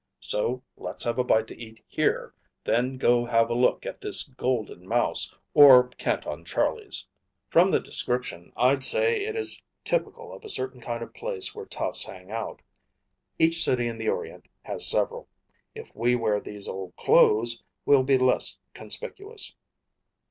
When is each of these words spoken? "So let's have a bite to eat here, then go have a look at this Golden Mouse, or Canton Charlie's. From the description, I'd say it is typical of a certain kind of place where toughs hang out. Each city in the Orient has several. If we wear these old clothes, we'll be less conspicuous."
"So 0.21 0.63
let's 0.77 1.03
have 1.03 1.19
a 1.19 1.23
bite 1.23 1.45
to 1.49 1.55
eat 1.61 1.83
here, 1.87 2.33
then 2.63 2.97
go 2.97 3.23
have 3.23 3.51
a 3.51 3.53
look 3.53 3.85
at 3.85 4.01
this 4.01 4.23
Golden 4.23 4.87
Mouse, 4.87 5.31
or 5.53 5.89
Canton 5.89 6.43
Charlie's. 6.43 7.07
From 7.49 7.69
the 7.69 7.79
description, 7.79 8.51
I'd 8.57 8.83
say 8.83 9.23
it 9.23 9.35
is 9.35 9.61
typical 9.83 10.33
of 10.33 10.43
a 10.43 10.49
certain 10.49 10.81
kind 10.81 11.03
of 11.03 11.13
place 11.13 11.53
where 11.53 11.67
toughs 11.67 12.03
hang 12.03 12.31
out. 12.31 12.63
Each 13.37 13.63
city 13.63 13.85
in 13.85 13.99
the 13.99 14.09
Orient 14.09 14.47
has 14.63 14.87
several. 14.87 15.27
If 15.75 15.95
we 15.95 16.15
wear 16.15 16.39
these 16.39 16.67
old 16.67 16.95
clothes, 16.95 17.63
we'll 17.85 18.01
be 18.01 18.17
less 18.17 18.57
conspicuous." 18.73 19.53